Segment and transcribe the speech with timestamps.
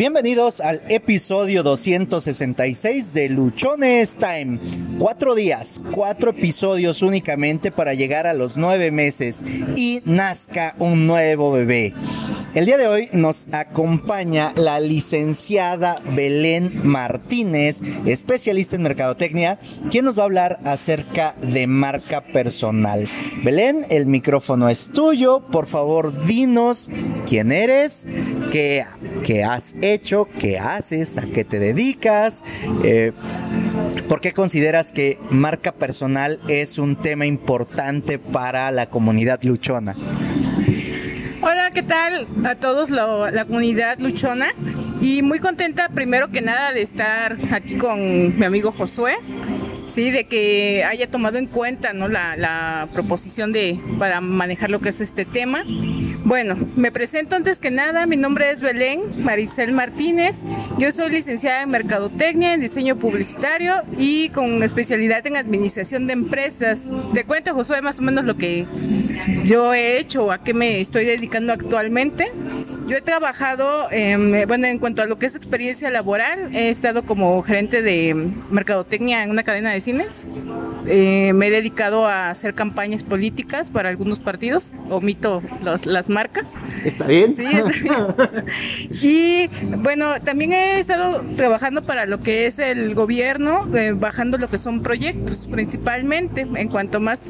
[0.00, 4.58] Bienvenidos al episodio 266 de Luchones Time.
[4.98, 9.44] Cuatro días, cuatro episodios únicamente para llegar a los nueve meses
[9.76, 11.92] y nazca un nuevo bebé.
[12.52, 20.18] El día de hoy nos acompaña la licenciada Belén Martínez, especialista en mercadotecnia, quien nos
[20.18, 23.08] va a hablar acerca de marca personal.
[23.44, 25.46] Belén, el micrófono es tuyo.
[25.52, 26.88] Por favor, dinos
[27.24, 28.08] quién eres,
[28.50, 28.84] qué,
[29.44, 32.42] has hecho, qué haces, a qué te dedicas,
[32.82, 33.12] eh,
[34.08, 39.94] por qué consideras que marca personal es un tema importante para la comunidad luchona.
[41.72, 44.52] ¿Qué tal a todos la comunidad luchona?
[45.00, 49.18] Y muy contenta primero que nada de estar aquí con mi amigo Josué
[49.90, 52.08] sí, de que haya tomado en cuenta ¿no?
[52.08, 55.64] la, proposición de para manejar lo que es este tema.
[56.24, 60.36] Bueno, me presento antes que nada, mi nombre es Belén Maricel Martínez,
[60.78, 66.82] yo soy licenciada en Mercadotecnia, en Diseño Publicitario y con especialidad en Administración de Empresas.
[67.14, 68.66] Te cuento, Josué, más o menos lo que
[69.44, 72.30] yo he hecho o a qué me estoy dedicando actualmente.
[72.86, 73.88] Yo he trabajado,
[74.48, 78.14] bueno, en cuanto a lo que es experiencia laboral, he estado como gerente de
[78.50, 80.24] mercadotecnia en una cadena de cines.
[80.86, 86.54] Eh, me he dedicado a hacer campañas políticas para algunos partidos, omito las marcas.
[86.84, 87.34] ¿Está bien?
[87.34, 88.46] Sí, está bien.
[89.02, 94.48] y bueno, también he estado trabajando para lo que es el gobierno, eh, bajando lo
[94.48, 97.20] que son proyectos principalmente, en cuanto más,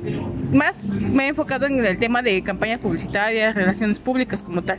[0.53, 4.79] más me he enfocado en el tema de campañas publicitarias, relaciones públicas como tal.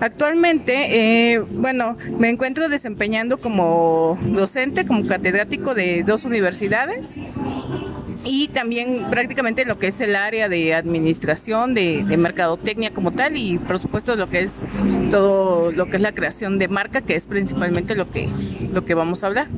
[0.00, 7.16] Actualmente, eh, bueno, me encuentro desempeñando como docente, como catedrático de dos universidades
[8.24, 13.36] y también prácticamente lo que es el área de administración, de, de, mercadotecnia como tal
[13.36, 14.52] y por supuesto lo que es
[15.10, 18.28] todo lo que es la creación de marca, que es principalmente lo que,
[18.72, 19.48] lo que vamos a hablar.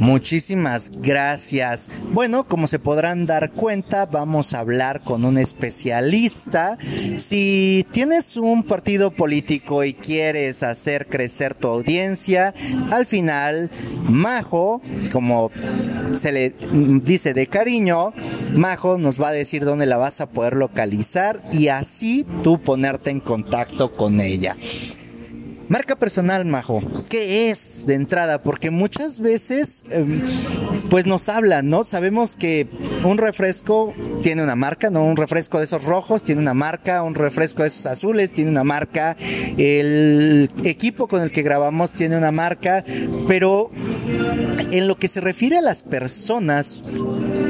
[0.00, 1.90] Muchísimas gracias.
[2.10, 6.78] Bueno, como se podrán dar cuenta, vamos a hablar con un especialista.
[7.18, 12.54] Si tienes un partido político y quieres hacer crecer tu audiencia,
[12.90, 13.70] al final,
[14.08, 14.80] Majo,
[15.12, 15.50] como
[16.16, 16.54] se le
[17.04, 18.14] dice de cariño,
[18.54, 23.10] Majo nos va a decir dónde la vas a poder localizar y así tú ponerte
[23.10, 24.56] en contacto con ella.
[25.70, 28.42] Marca personal, Majo, ¿qué es de entrada?
[28.42, 30.20] Porque muchas veces, em,
[30.88, 31.84] pues nos hablan, ¿no?
[31.84, 32.66] Sabemos que
[33.04, 35.04] un refresco tiene una marca, ¿no?
[35.04, 38.64] Un refresco de esos rojos tiene una marca, un refresco de esos azules tiene una
[38.64, 39.16] marca,
[39.58, 42.84] el equipo con el que grabamos tiene una marca,
[43.28, 43.70] pero
[44.72, 46.82] en lo que se refiere a las personas,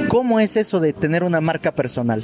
[0.09, 2.23] ¿cómo es eso de tener una marca personal?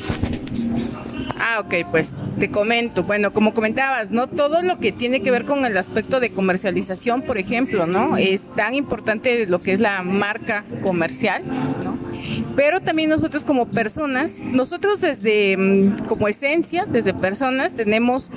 [1.56, 3.02] Ah, ok, pues te comento.
[3.02, 4.26] Bueno, como comentabas, ¿no?
[4.26, 8.18] Todo lo que tiene que ver con el aspecto de comercialización, por ejemplo, ¿no?
[8.18, 11.42] Es tan importante lo que es la marca comercial,
[11.82, 12.05] ¿no?
[12.54, 18.30] Pero también nosotros como personas, nosotros desde mm, como esencia, desde personas, tenemos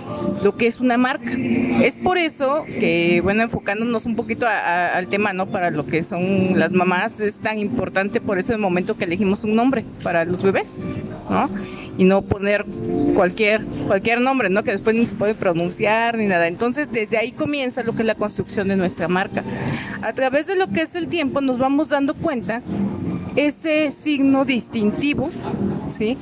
[0.44, 1.32] lo que es una marca.
[1.82, 5.48] Es por eso que, bueno, enfocándonos un poquito al tema, ¿no?
[5.48, 9.44] Para lo que son las mamás, es tan importante por eso el momento que elegimos
[9.44, 10.78] un nombre para los bebés,
[11.30, 11.50] ¿no?
[11.98, 12.66] Y no poner
[13.14, 14.64] cualquier, cualquier nombre, ¿no?
[14.64, 16.48] Que después no se puede pronunciar ni nada.
[16.48, 19.44] Entonces, desde ahí comienza lo que es la construcción de nuestra marca.
[20.02, 22.62] A través de lo que es el tiempo, nos vamos dando cuenta
[23.36, 25.30] ese signo distintivo,
[25.90, 26.18] ¿sí?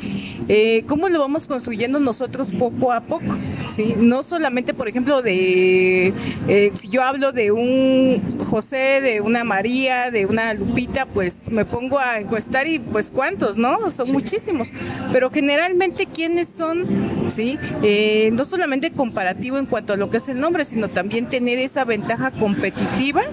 [0.48, 3.36] Eh, ¿Cómo lo vamos construyendo nosotros poco a poco?
[3.76, 3.96] ¿sí?
[3.98, 6.14] No solamente, por ejemplo, de,
[6.48, 11.66] eh, si yo hablo de un José, de una María, de una Lupita, pues me
[11.66, 13.92] pongo a encuestar y pues cuántos, ¿no?
[13.92, 14.70] Son muchísimos.
[15.12, 17.32] Pero generalmente, ¿quiénes son?
[17.36, 17.58] ¿Sí?
[17.84, 21.60] Eh, no solamente comparativo en cuanto a lo que es el nombre, sino también tener
[21.60, 23.24] esa ventaja competitiva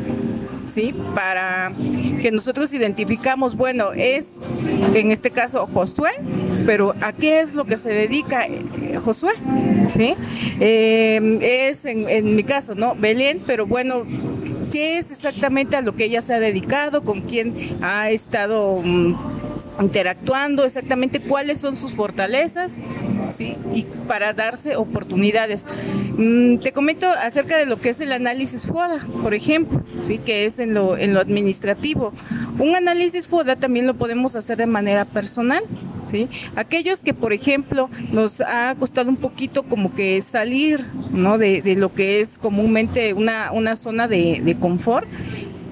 [0.74, 0.92] ¿sí?
[1.14, 1.72] Para
[2.20, 4.36] que nosotros identificamos, bueno, es
[4.94, 6.10] en este caso Josué,
[6.66, 9.34] pero ¿a qué es lo que se dedica eh, Josué?
[9.88, 10.14] ¿Sí?
[10.60, 12.97] Eh, es en, mi caso, ¿no?
[12.97, 14.04] Belén, pero bueno,
[14.72, 17.04] ¿qué es exactamente a lo que ella se ha dedicado?
[17.04, 18.80] ¿Con quién ha estado...
[18.82, 19.15] Mm,
[19.80, 22.77] interactuando exactamente cuáles son sus fortalezas
[23.34, 23.57] ¿sí?
[23.75, 25.66] y para darse oportunidades.
[26.16, 30.19] Mm, te comento acerca de lo que es el análisis FODA, por ejemplo, ¿sí?
[30.19, 32.13] que es en lo, en lo administrativo.
[32.59, 35.65] Un análisis FODA también lo podemos hacer de manera personal.
[36.10, 36.28] ¿Sí?
[36.54, 41.39] Aquellos que, por ejemplo, nos ha costado un poquito como que salir ¿no?
[41.39, 45.09] de, de lo que es comúnmente una, una zona de, de confort,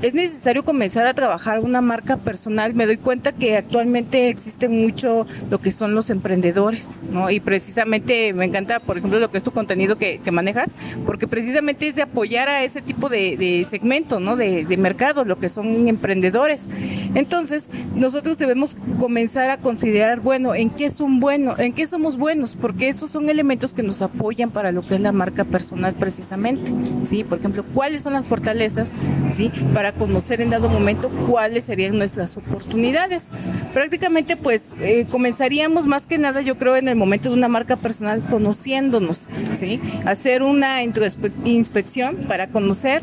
[0.03, 2.75] es necesario comenzar a trabajar una marca personal.
[2.75, 7.31] Me doy cuenta que actualmente existe mucho lo que son los emprendedores, ¿no?
[7.31, 10.71] Y precisamente me encanta, por ejemplo, lo que es tu contenido que, manejas,
[11.05, 14.35] porque precisamente es de apoyar a ese tipo de, segmento, ¿no?
[14.35, 16.69] De, de mercado, lo que son emprendedores.
[17.15, 22.57] Entonces, nosotros debemos comenzar a considerar, bueno, en qué son buenos, en qué somos buenos,
[22.61, 26.73] porque esos son elementos que nos apoyan para lo que es la marca personal precisamente,
[27.03, 27.23] ¿sí?
[27.23, 28.91] Por ejemplo, cuáles son las fortalezas,
[29.37, 29.53] ¿sí?
[29.75, 33.27] Para conocer en dado momento cuáles serían nuestras oportunidades.
[33.73, 37.77] Prácticamente, pues, eh, comenzaríamos más que nada, yo creo, en el momento de una marca
[37.77, 39.29] personal conociéndonos,
[39.59, 39.81] ¿sí?
[40.05, 43.03] Hacer una inspección para conocer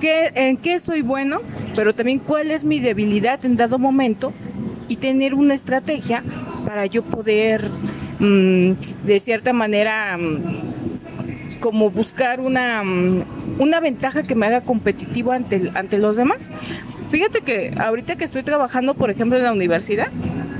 [0.00, 1.40] qué, en qué soy bueno,
[1.74, 4.32] pero también cuál es mi debilidad en dado momento
[4.88, 6.22] y tener una estrategia
[6.66, 7.70] para yo poder,
[8.18, 8.72] mm,
[9.04, 10.85] de cierta manera, mm,
[11.60, 13.24] como buscar una, mm,
[13.58, 16.38] una ventaja que me haga competitivo ante, ante los demás.
[17.10, 20.08] Fíjate que ahorita que estoy trabajando, por ejemplo, en la universidad,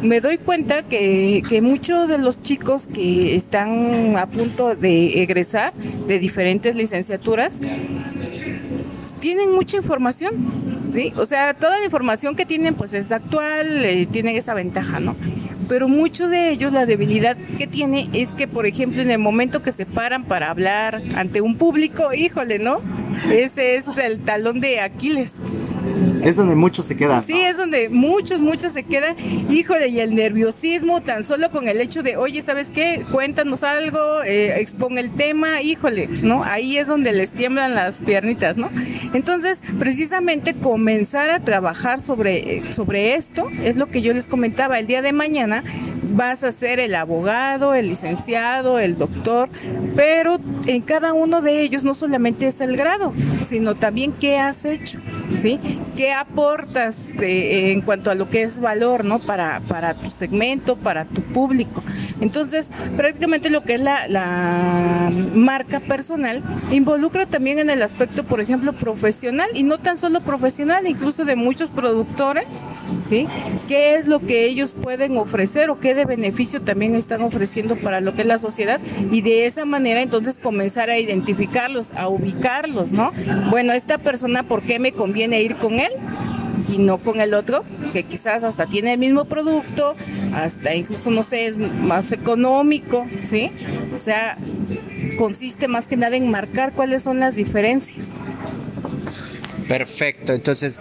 [0.02, 5.72] me doy cuenta que, que muchos de los chicos que están a punto de egresar
[5.74, 7.60] de diferentes licenciaturas
[9.20, 10.34] tienen mucha información,
[10.92, 11.12] ¿sí?
[11.16, 15.16] O sea, toda la información que tienen pues es actual, eh, tienen esa ventaja, ¿no?
[15.68, 19.62] Pero muchos de ellos la debilidad que tiene es que, por ejemplo, en el momento
[19.62, 22.80] que se paran para hablar ante un público, híjole, ¿no?
[23.32, 25.32] Ese es el talón de Aquiles.
[26.26, 27.24] Es donde muchos se quedan.
[27.24, 29.14] Sí, es donde muchos, muchos se quedan.
[29.48, 33.04] Híjole, y el nerviosismo, tan solo con el hecho de, oye, ¿sabes qué?
[33.12, 36.42] Cuéntanos algo, eh, expon el tema, híjole, ¿no?
[36.42, 38.70] Ahí es donde les tiemblan las piernitas, ¿no?
[39.14, 44.80] Entonces, precisamente comenzar a trabajar sobre, sobre esto es lo que yo les comentaba.
[44.80, 45.62] El día de mañana
[46.02, 49.48] vas a ser el abogado, el licenciado, el doctor,
[49.94, 53.12] pero en cada uno de ellos no solamente es el grado,
[53.42, 54.98] sino también qué has hecho,
[55.40, 55.58] ¿sí?
[55.96, 59.18] ¿Qué aportas en cuanto a lo que es valor, ¿no?
[59.18, 61.82] Para, para tu segmento, para tu público.
[62.20, 68.40] Entonces, prácticamente lo que es la, la marca personal involucra también en el aspecto, por
[68.40, 72.46] ejemplo, profesional y no tan solo profesional, incluso de muchos productores,
[73.08, 73.26] ¿sí?
[73.68, 78.00] ¿Qué es lo que ellos pueden ofrecer o qué de beneficio también están ofreciendo para
[78.00, 78.80] lo que es la sociedad?
[79.10, 83.12] Y de esa manera entonces comenzar a identificarlos, a ubicarlos, ¿no?
[83.50, 85.92] Bueno, esta persona, ¿por qué me conviene ir con él?
[86.68, 89.94] y no con el otro, que quizás hasta tiene el mismo producto,
[90.34, 93.52] hasta incluso, no sé, es más económico, ¿sí?
[93.94, 94.36] O sea,
[95.16, 98.08] consiste más que nada en marcar cuáles son las diferencias.
[99.68, 100.78] Perfecto, entonces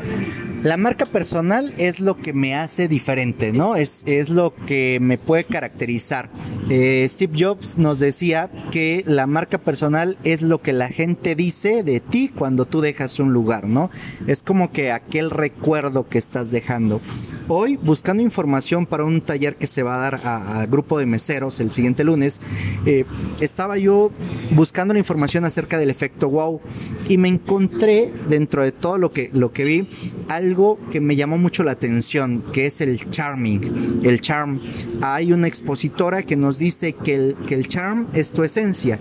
[0.66, 3.76] la marca personal es lo que me hace diferente, ¿no?
[3.76, 6.32] Es, es lo que me puede caracterizar.
[6.72, 11.84] Eh, Steve Jobs nos decía que la marca personal es lo que la gente dice
[11.84, 13.92] de ti cuando tú dejas un lugar, ¿no?
[14.26, 17.00] Es como que aquel recuerdo que estás dejando.
[17.48, 21.60] Hoy, buscando información para un taller que se va a dar a, grupo de meseros
[21.60, 22.42] el siguiente lunes,
[22.88, 23.06] eh,
[23.40, 24.10] estaba yo
[24.50, 26.60] buscando la información acerca del efecto wow
[27.08, 29.88] y me encontré dentro de todo lo que, lo que vi
[30.28, 34.60] algo que me llamó mucho la atención, que es el charming, el charm.
[35.02, 38.98] Hay una expositora que nos dice que el, que el charm es tu esencia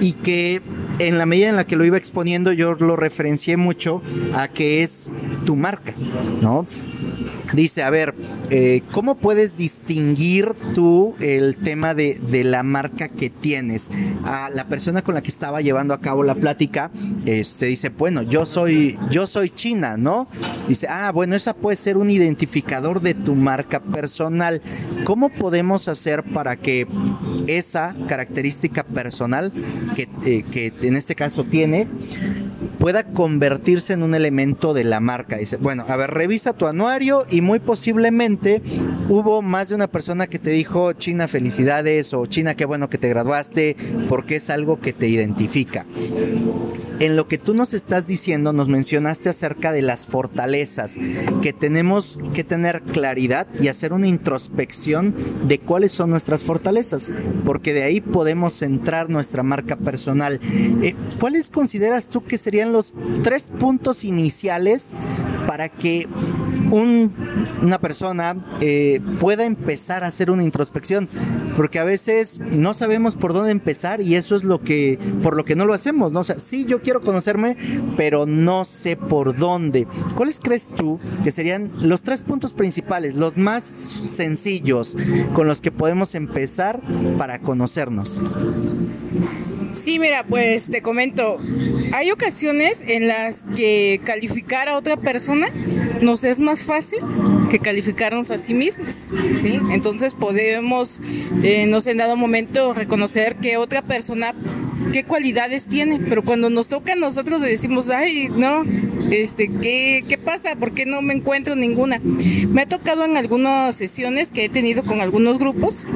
[0.00, 0.60] y que
[0.98, 4.02] en la medida en la que lo iba exponiendo yo lo referencié mucho
[4.34, 5.10] a que es
[5.46, 5.94] tu marca,
[6.42, 6.66] ¿no?
[7.52, 8.14] Dice, a ver,
[8.50, 13.90] eh, ¿cómo puedes distinguir tú el tema de, la marca que tienes?
[14.24, 16.90] A la persona con la que estaba llevando a cabo la plática,
[17.24, 20.28] se este, dice, bueno, yo soy, yo soy China, ¿no?
[20.68, 24.60] Dice, ah, bueno, esa puede ser un identificador de tu marca personal.
[25.04, 26.86] ¿Cómo podemos hacer para que
[27.46, 29.52] esa característica personal
[29.94, 31.86] que, eh, que en este caso tiene,
[32.86, 35.38] pueda convertirse en un elemento de la marca.
[35.38, 38.62] Dice, bueno, a ver, revisa tu anuario y muy posiblemente
[39.08, 42.96] hubo más de una persona que te dijo, China, felicidades o China, qué bueno que
[42.96, 43.76] te graduaste,
[44.08, 45.84] porque es algo que te identifica.
[46.98, 50.96] En lo que tú nos estás diciendo, nos mencionaste acerca de las fortalezas,
[51.42, 55.14] que tenemos que tener claridad y hacer una introspección
[55.46, 57.10] de cuáles son nuestras fortalezas,
[57.44, 60.40] porque de ahí podemos centrar nuestra marca personal.
[60.82, 62.75] Eh, ¿Cuáles consideras tú que serían los
[63.22, 64.94] tres puntos iniciales
[65.46, 66.08] para que
[66.70, 71.08] una persona eh, pueda empezar a hacer una introspección,
[71.56, 75.44] porque a veces no sabemos por dónde empezar y eso es lo que, por lo
[75.44, 76.20] que no lo hacemos, ¿no?
[76.20, 77.56] O sea, sí, yo quiero conocerme,
[77.96, 79.86] pero no sé por dónde.
[80.16, 84.96] ¿Cuáles crees tú que serían los tres puntos principales, los más sencillos
[85.34, 86.80] con los que podemos empezar
[87.16, 88.20] para conocernos?
[89.72, 91.38] Sí, mira, pues te comento,
[91.92, 95.48] hay ocasiones en las que calificar a otra persona
[96.00, 97.00] nos es más fácil
[97.50, 98.94] que calificarnos a sí mismos,
[99.40, 99.60] ¿sí?
[99.70, 101.00] Entonces podemos,
[101.42, 104.34] eh, nos en dado momento, reconocer que otra persona
[104.92, 108.64] qué cualidades tiene, pero cuando nos toca a nosotros decimos, ay, no,
[109.10, 110.56] este, ¿qué, ¿qué pasa?
[110.56, 112.00] ¿Por qué no me encuentro ninguna?
[112.00, 115.86] Me ha tocado en algunas sesiones que he tenido con algunos grupos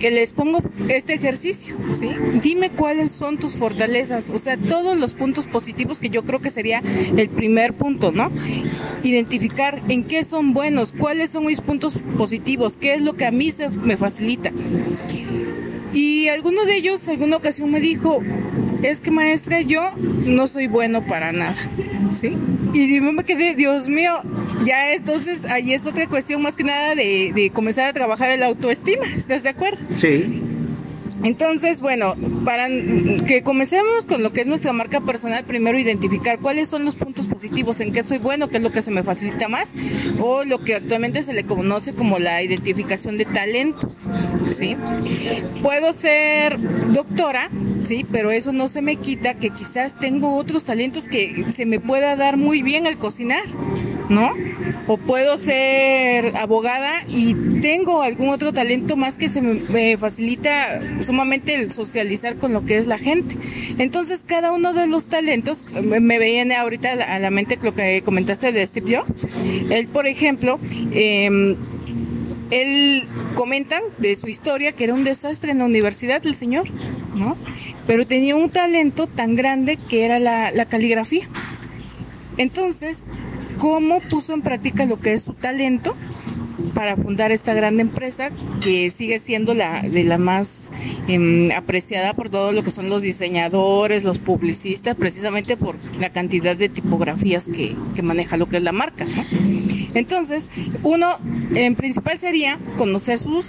[0.00, 2.08] que les pongo este ejercicio, ¿sí?
[2.42, 6.50] Dime cuáles son tus fortalezas, o sea, todos los puntos positivos que yo creo que
[6.50, 6.82] sería
[7.16, 8.32] el primer punto, ¿no?
[9.04, 13.30] Identificar en qué son buenos, cuáles son mis puntos positivos, qué es lo que a
[13.30, 14.50] mí se me facilita.
[15.92, 18.22] Y alguno de ellos, alguna ocasión me dijo,
[18.82, 21.56] es que maestra, yo no soy bueno para nada,
[22.12, 22.36] ¿sí?
[22.72, 24.20] Y yo me quedé, Dios mío,
[24.64, 28.42] ya entonces ahí es otra cuestión más que nada de, de comenzar a trabajar el
[28.42, 29.82] autoestima, ¿estás de acuerdo?
[29.94, 30.42] Sí.
[31.22, 36.68] Entonces, bueno, para que comencemos con lo que es nuestra marca personal, primero identificar cuáles
[36.68, 39.48] son los puntos positivos, en qué soy bueno, qué es lo que se me facilita
[39.48, 39.74] más,
[40.18, 43.92] o lo que actualmente se le conoce como la identificación de talentos,
[44.56, 44.76] ¿sí?
[45.62, 46.58] Puedo ser
[46.92, 47.50] doctora,
[47.84, 51.80] sí, pero eso no se me quita que quizás tengo otros talentos que se me
[51.80, 53.44] pueda dar muy bien al cocinar,
[54.10, 54.34] ¿no?
[54.88, 61.54] O puedo ser abogada y tengo algún otro talento más que se me, facilita sumamente
[61.54, 63.36] el socializar con lo que es la gente.
[63.78, 68.50] Entonces, cada uno de los talentos, me, viene ahorita a la mente lo que comentaste
[68.50, 69.28] de Steve Jobs.
[69.70, 70.58] Él, por ejemplo,
[70.92, 71.56] eh,
[72.50, 73.04] él
[73.36, 76.68] comentan de su historia que era un desastre en la universidad el señor,
[77.14, 77.34] ¿no?
[77.86, 81.28] Pero tenía un talento tan grande que era la, la caligrafía.
[82.38, 83.06] Entonces,
[83.60, 85.94] ¿cómo puso en práctica lo que es su talento?
[86.74, 88.30] para fundar esta gran empresa
[88.62, 90.70] que sigue siendo la de la más
[91.08, 96.56] em, apreciada por todo lo que son los diseñadores, los publicistas, precisamente por la cantidad
[96.56, 99.06] de tipografías que, que maneja lo que es la marca.
[99.94, 100.48] Entonces,
[100.82, 101.18] uno
[101.54, 103.46] en principal sería conocer sus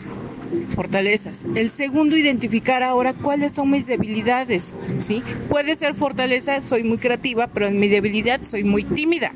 [0.69, 1.45] fortalezas.
[1.55, 5.23] El segundo, identificar ahora cuáles son mis debilidades, ¿sí?
[5.49, 9.33] Puede ser fortaleza, soy muy creativa, pero en mi debilidad soy muy tímida,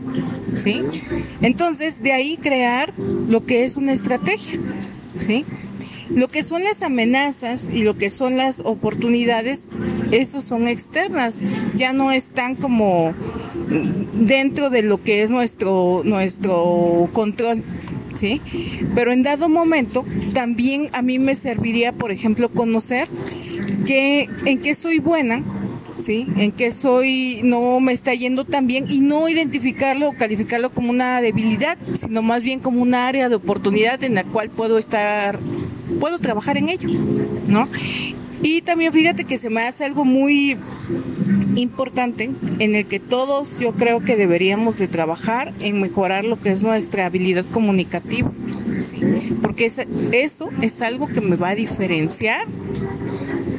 [0.53, 0.81] ¿sí?
[1.41, 4.59] Entonces, de ahí crear lo que es una estrategia,
[5.25, 5.45] ¿sí?
[6.09, 9.67] Lo que son las amenazas y lo que son las oportunidades,
[10.11, 11.41] esos son externas,
[11.75, 13.13] ya no están como
[14.13, 17.63] dentro de lo que es nuestro, nuestro control.
[18.15, 18.41] ¿Sí?
[18.93, 23.07] Pero en dado momento también a mí me serviría, por ejemplo, conocer
[23.85, 25.43] que, en qué soy buena,
[25.97, 26.27] ¿sí?
[26.37, 30.89] En qué soy, no me está yendo tan bien y no identificarlo o calificarlo como
[30.89, 35.39] una debilidad, sino más bien como un área de oportunidad en la cual puedo estar,
[35.99, 36.89] puedo trabajar en ello,
[37.47, 37.67] ¿no?
[38.45, 40.55] Y también fíjate que se me hace algo muy
[41.55, 46.51] importante en el que todos yo creo que deberíamos de trabajar en mejorar lo que
[46.51, 48.31] es nuestra habilidad comunicativa.
[49.41, 52.45] Porque eso es algo que me va a diferenciar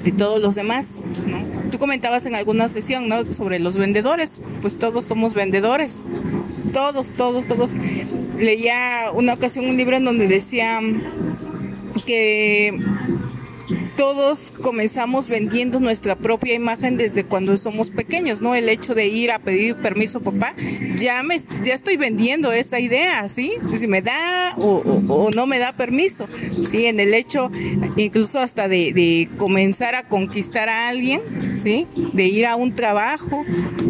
[0.05, 0.95] de todos los demás.
[1.73, 3.33] Tú comentabas en alguna sesión ¿no?
[3.33, 5.97] sobre los vendedores, pues todos somos vendedores,
[6.73, 7.75] todos, todos, todos.
[8.39, 10.79] Leía una ocasión un libro en donde decía
[12.07, 12.79] que
[13.97, 18.55] todos comenzamos vendiendo nuestra propia imagen desde cuando somos pequeños, ¿no?
[18.55, 20.55] El hecho de ir a pedir permiso, papá,
[20.99, 23.55] ya me, ya estoy vendiendo esa idea, ¿sí?
[23.79, 26.29] Si me da o, no me da permiso,
[26.71, 26.87] ¿sí?
[26.87, 27.51] En el hecho,
[27.97, 31.21] incluso hasta de, de, comenzar a conquistar a alguien,
[31.67, 33.45] De ir a un trabajo,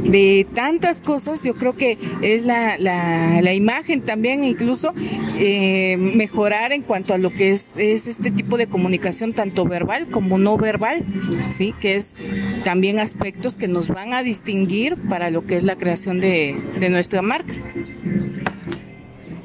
[0.05, 4.95] de tantas cosas, yo creo que es la, la, la imagen también, incluso
[5.39, 10.09] eh, mejorar en cuanto a lo que es, es este tipo de comunicación, tanto verbal,
[10.09, 11.05] como no verbal,
[11.55, 11.75] ¿sí?
[11.79, 12.15] que es
[12.65, 16.89] también aspectos que nos van a distinguir para lo que es la creación de, de
[16.89, 17.53] nuestra marca.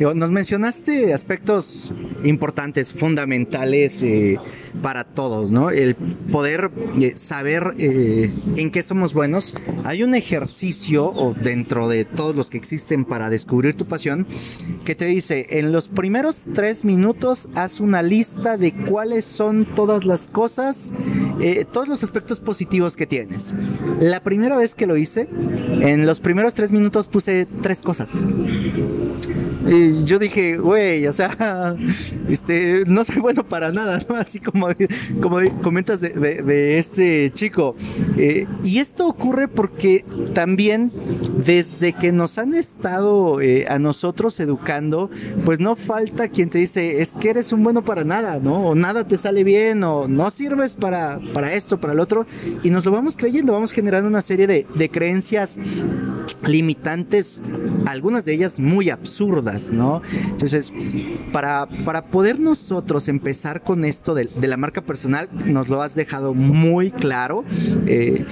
[0.02, 1.94] Nos mencionaste aspectos
[2.24, 4.38] importantes, fundamentales eh,
[4.82, 5.70] para todos, ¿no?
[5.70, 9.54] El poder eh, saber eh, en qué somos buenos.
[9.84, 14.26] Hay un ejercicio o dentro de todos los que existen para descubrir tu pasión
[14.86, 20.06] que te dice, en los primeros tres minutos haz una lista de cuáles son todas
[20.06, 20.92] las cosas,
[21.72, 23.54] todos los aspectos positivos que tienes.
[24.00, 25.30] La primera vez que lo hice,
[25.82, 28.10] en los primeros tres minutos puse tres cosas.
[29.68, 31.76] Y yo dije, güey, o sea,
[32.30, 34.16] este, no soy bueno para nada, ¿no?
[34.16, 34.68] Así como,
[35.22, 37.76] como comentas de, este chico.
[38.18, 40.92] Eh, y esto ocurre porque también
[41.46, 45.10] desde que nos han estado eh, a nosotros educando,
[45.46, 48.68] pues no falta quien te dice, es que eres un bueno para nada, ¿no?
[48.68, 52.26] O nada te sale bien, o no sirves para, para esto, para el otro,
[52.64, 55.58] y nos lo vamos creyendo, vamos generando una serie de, de creencias
[56.46, 57.42] limitantes,
[57.86, 60.02] algunas de ellas muy absurdas, ¿no?
[60.30, 60.72] Entonces,
[61.32, 66.34] para, para poder nosotros empezar con esto de, la marca personal, nos lo has dejado
[66.34, 67.44] muy claro.
[67.88, 68.26] Eh,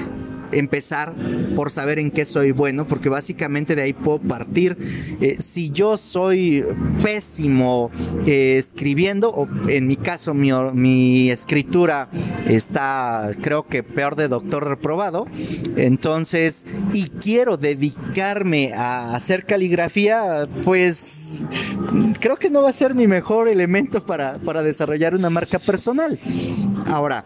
[0.51, 1.15] empezar
[1.56, 4.77] por saber en qué soy bueno, porque básicamente de ahí puedo partir.
[5.22, 6.65] Eh, si yo soy
[7.03, 7.91] pésimo
[8.25, 12.10] eh, escribiendo, o en mi caso mi, mi, escritura
[12.48, 15.27] está creo que peor de doctor reprobado,
[15.75, 21.44] entonces, y quiero dedicarme a hacer caligrafía, pues
[22.20, 26.20] creo que no va a ser mi mejor elemento para, para desarrollar una marca personal.
[26.88, 27.25] Ahora,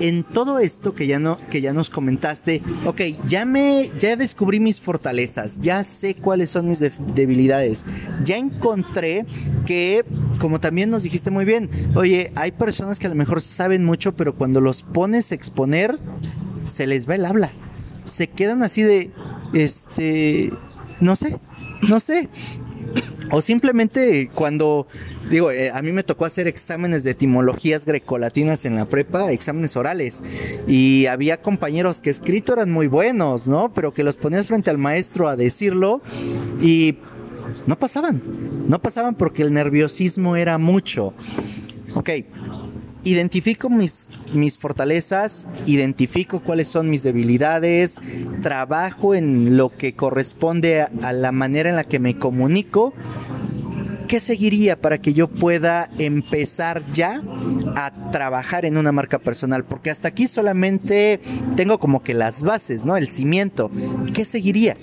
[0.00, 4.58] en todo esto que ya no que ya nos comentaste, ok, ya me ya descubrí
[4.58, 7.84] mis fortalezas, ya sé cuáles son mis debilidades,
[8.24, 9.26] ya encontré
[9.66, 10.04] que
[10.38, 14.16] como también nos dijiste muy bien, oye, hay personas que a lo mejor saben mucho,
[14.16, 15.98] pero cuando los pones a exponer
[16.64, 17.50] se les va el habla,
[18.04, 19.10] se quedan así de,
[19.52, 20.50] este,
[21.00, 21.38] no sé,
[21.88, 22.28] no sé.
[23.30, 24.86] O simplemente cuando,
[25.30, 29.76] digo, eh, a mí me tocó hacer exámenes de etimologías grecolatinas en la prepa, exámenes
[29.76, 30.22] orales,
[30.66, 33.72] y había compañeros que escrito eran muy buenos, ¿no?
[33.72, 36.02] Pero que los ponías frente al maestro a decirlo
[36.60, 36.98] y
[37.66, 38.20] no pasaban,
[38.68, 41.14] no pasaban porque el nerviosismo era mucho.
[41.94, 42.10] Ok,
[43.04, 44.06] identifico mis,
[44.58, 48.00] fortalezas, identifico cuáles son mis debilidades,
[48.42, 52.92] trabajo en lo que corresponde a, a, la manera en la que me comunico.
[54.10, 57.22] ¿Qué seguiría para que yo pueda empezar ya
[57.76, 59.64] a trabajar en una marca personal?
[59.64, 61.20] Porque hasta aquí solamente
[61.54, 62.96] tengo como que las bases, ¿no?
[62.96, 63.70] El cimiento.
[64.12, 64.76] ¿Qué seguiría?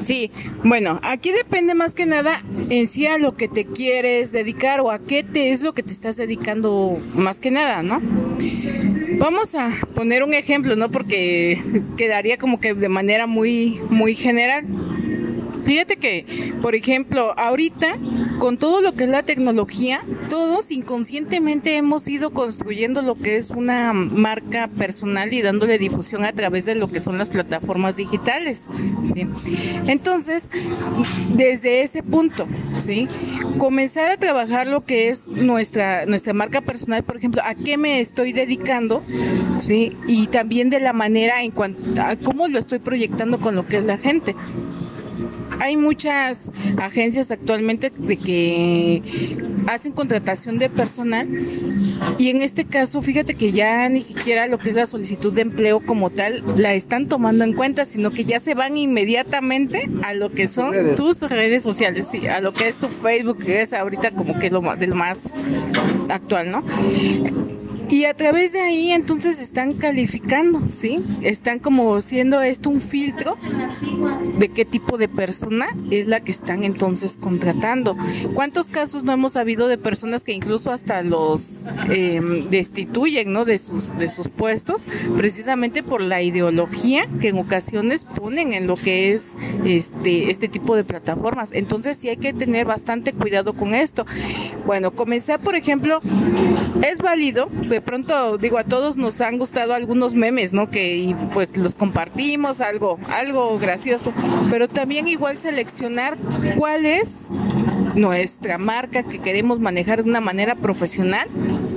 [0.00, 0.32] Sí,
[0.64, 4.90] bueno, aquí depende más que nada en sí a lo que te quieres dedicar o
[4.90, 8.02] a qué te es lo que te estás dedicando más que nada, ¿no?
[9.18, 10.90] Vamos a poner un ejemplo, ¿no?
[10.90, 11.62] Porque
[11.96, 14.66] quedaría como que de manera muy, muy general.
[15.64, 17.96] Fíjate que, por ejemplo, ahorita,
[18.38, 23.50] con todo lo que es la tecnología, todos inconscientemente hemos ido construyendo lo que es
[23.50, 28.64] una marca personal y dándole difusión a través de lo que son las plataformas digitales.
[29.86, 30.50] Entonces,
[31.34, 32.46] desde ese punto,
[33.58, 38.00] comenzar a trabajar lo que es nuestra, nuestra marca personal, por ejemplo, a qué me
[38.00, 39.02] estoy dedicando,
[40.08, 43.78] y también de la manera en cuanto a cómo lo estoy proyectando con lo que
[43.78, 44.34] es la gente
[45.62, 49.00] hay muchas agencias actualmente de que
[49.68, 51.28] hacen contratación de personal
[52.18, 55.42] y en este caso fíjate que ya ni siquiera lo que es la solicitud de
[55.42, 60.14] empleo como tal la están tomando en cuenta, sino que ya se van inmediatamente a
[60.14, 60.96] lo que son redes.
[60.96, 64.48] tus redes sociales, sí, a lo que es tu Facebook, que es ahorita como que
[64.48, 65.20] es lo más, de lo más
[66.08, 66.64] actual, ¿no?
[67.92, 71.04] Y a través de ahí entonces están calificando, ¿sí?
[71.20, 73.36] Están como siendo esto un filtro
[74.38, 77.94] de qué tipo de persona es la que están entonces contratando.
[78.32, 83.44] ¿Cuántos casos no hemos habido de personas que incluso hasta los eh, destituyen, ¿no?
[83.44, 84.84] De sus, de sus puestos,
[85.18, 89.32] precisamente por la ideología que en ocasiones ponen en lo que es
[89.66, 91.50] este, este tipo de plataformas.
[91.52, 94.06] Entonces sí hay que tener bastante cuidado con esto.
[94.64, 96.00] Bueno, comenzar, por ejemplo,
[96.82, 100.68] es válido, de pronto, digo, a todos nos han gustado algunos memes, ¿no?
[100.68, 104.12] Que pues los compartimos, algo, algo gracioso,
[104.50, 106.16] pero también igual seleccionar
[106.56, 107.28] cuál es
[107.94, 111.28] nuestra marca que queremos manejar de una manera profesional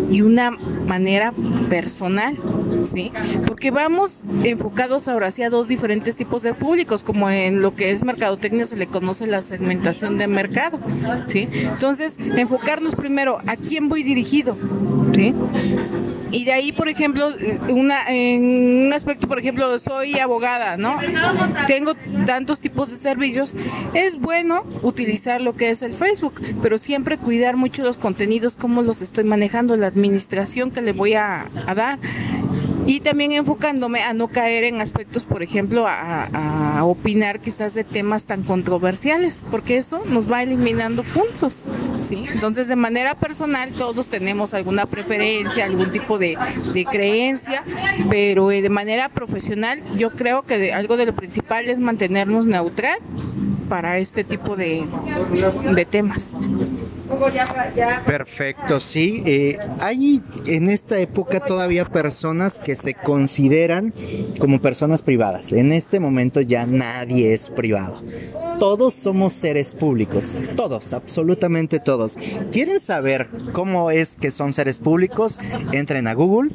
[0.10, 1.34] y una manera
[1.70, 2.38] personal,
[2.86, 3.12] ¿sí?
[3.48, 8.04] Porque vamos enfocados ahora hacia dos diferentes tipos de públicos, como en lo que es
[8.04, 10.80] mercadotecnia se le conoce la segmentación de mercado,
[11.28, 11.50] ¿sí?
[11.52, 14.58] Entonces, enfocarnos primero a quién voy dirigido,
[15.16, 15.34] ¿sí?
[16.32, 17.30] Y de ahí, por ejemplo,
[17.70, 20.98] una, en un aspecto, por ejemplo, soy abogada, ¿no?
[21.68, 21.94] Tengo
[22.26, 23.56] tantos tipos de servicios.
[23.94, 28.82] Es bueno utilizar lo que es el Facebook, pero siempre cuidar mucho los contenidos, cómo
[28.82, 32.00] los estoy manejando, la administración que le voy a, a dar
[32.86, 38.26] y también enfocándome a no caer en aspectos, por ejemplo, a, opinar quizás de temas
[38.26, 41.64] tan controversiales, porque eso nos va eliminando puntos,
[42.08, 42.26] ¿sí?
[42.32, 46.38] Entonces, de manera personal, todos tenemos alguna preferencia, algún tipo de,
[46.92, 47.64] creencia,
[48.10, 53.00] pero de manera profesional, yo creo que de, algo de lo principal es mantenernos neutral
[53.70, 54.86] para este tipo de,
[55.74, 56.32] de temas.
[58.06, 59.24] Perfecto, sí.
[59.26, 63.94] Eh, hay en esta época todavía personas que se consideran
[64.40, 65.54] como personas privadas.
[65.54, 68.02] En este momento ya nadie es privado.
[68.60, 70.42] Todos somos seres públicos.
[70.56, 72.18] Todos, absolutamente todos.
[72.52, 75.40] ¿Quieren saber cómo es que son seres públicos?
[75.72, 76.52] Entren a Google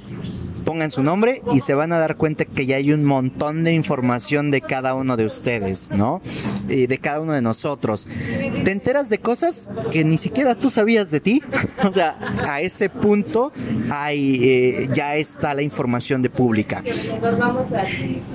[0.60, 3.72] pongan su nombre y se van a dar cuenta que ya hay un montón de
[3.72, 6.22] información de cada uno de ustedes, ¿no?
[6.68, 8.08] Y de cada uno de nosotros.
[8.64, 11.42] Te enteras de cosas que ni siquiera tú sabías de ti.
[11.84, 13.52] o sea, a ese punto
[13.90, 16.82] hay, eh, ya está la información de pública.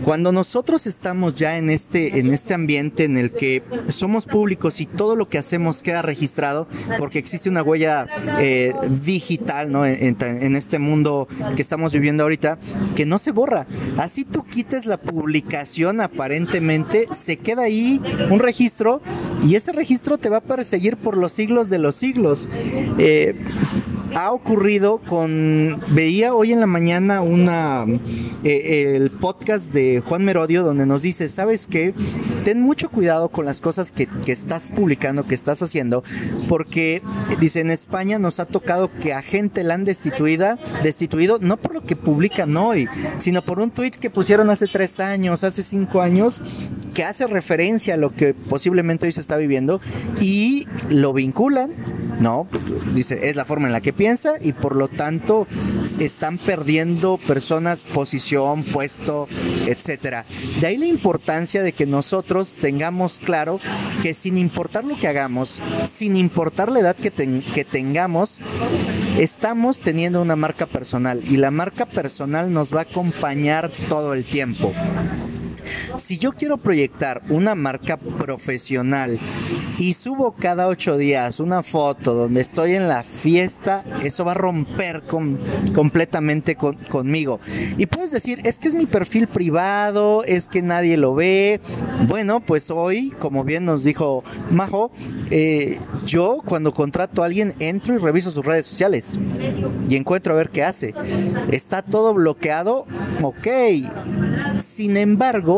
[0.03, 4.85] Cuando nosotros estamos ya en este, en este ambiente en el que somos públicos y
[4.85, 8.07] todo lo que hacemos queda registrado, porque existe una huella
[8.39, 9.85] eh, digital, ¿no?
[9.85, 12.59] en este mundo que estamos viviendo ahorita,
[12.95, 13.67] que no se borra.
[13.97, 19.01] Así tú quites la publicación aparentemente, se queda ahí un registro
[19.43, 22.49] y ese registro te va a perseguir por los siglos de los siglos.
[22.97, 23.35] Eh,
[24.13, 27.85] ha ocurrido con veía hoy en la mañana una
[28.43, 31.93] eh, el podcast de Juan Merodio donde nos dice sabes qué
[32.43, 36.03] ten mucho cuidado con las cosas que, que, estás publicando que estás haciendo
[36.47, 37.01] porque
[37.39, 41.73] dice en España nos ha tocado que a gente la han destituida destituido no por
[41.73, 42.87] lo que publican hoy
[43.17, 46.41] sino por un tweet que pusieron hace tres años hace cinco años
[46.93, 49.81] que hace referencia a lo que posiblemente hoy se está viviendo
[50.21, 51.73] y lo vinculan
[52.19, 52.47] no
[52.93, 55.47] dice es la forma en la que piensa y por lo tanto
[55.99, 59.28] están perdiendo personas posición, puesto,
[59.65, 60.25] etcétera.
[60.60, 63.60] De ahí la importancia de que nosotros tengamos claro
[64.01, 65.60] que sin importar lo que hagamos,
[65.91, 68.39] sin importar la edad que, que tengamos,
[69.17, 74.25] estamos teniendo una marca personal y la marca personal nos va a acompañar todo el
[74.25, 74.73] tiempo.
[75.97, 79.19] Si yo quiero proyectar una marca profesional
[79.78, 84.36] y subo cada ocho días una foto donde estoy en la fiesta, eso va a
[84.36, 85.04] romper
[85.73, 87.39] completamente conmigo.
[87.78, 91.60] Y puedes decir, es que es mi perfil privado, es que nadie lo ve.
[92.08, 94.91] Bueno, pues hoy, como bien nos dijo Majo,
[95.32, 99.17] eh, yo cuando contrato a alguien entro y reviso sus redes sociales
[99.89, 100.93] y encuentro a ver qué hace.
[101.51, 102.86] Está todo bloqueado,
[103.21, 103.47] ok.
[104.60, 105.54] Sin embargo,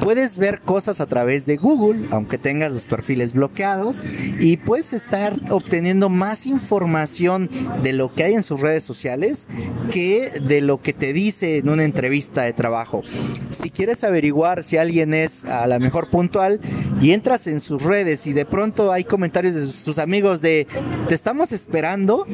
[0.00, 4.04] puedes ver cosas a través de Google, aunque tengas los perfiles bloqueados,
[4.40, 7.50] y puedes estar obteniendo más información
[7.82, 9.48] de lo que hay en sus redes sociales
[9.90, 13.02] que de lo que te dice en una entrevista de trabajo.
[13.50, 16.60] Si quieres averiguar si alguien es a la mejor puntual
[17.00, 20.66] y entras en sus redes y de pronto hay comentarios de sus amigos de
[21.08, 22.26] te estamos esperando,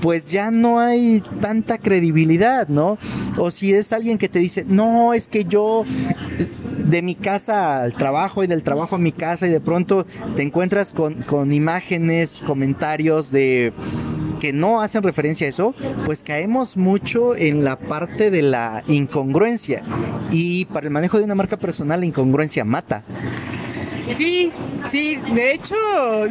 [0.00, 2.98] pues ya no hay tanta credibilidad, ¿no?
[3.36, 5.84] O si es alguien que te dice, no, es que yo
[6.78, 10.06] de mi casa al trabajo y del trabajo a mi casa y de pronto
[10.36, 13.72] te encuentras con, con imágenes, comentarios de
[14.40, 19.82] que no hacen referencia a eso, pues caemos mucho en la parte de la incongruencia.
[20.30, 23.02] Y para el manejo de una marca personal, la incongruencia mata.
[24.14, 24.52] Sí,
[24.90, 25.74] sí, de hecho